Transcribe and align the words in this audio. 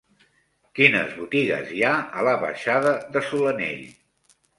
Quines 0.77 1.11
botigues 1.17 1.69
hi 1.75 1.83
ha 1.89 1.91
a 2.21 2.23
la 2.29 2.33
baixada 2.45 2.95
de 3.17 3.23
Solanell? 3.27 3.85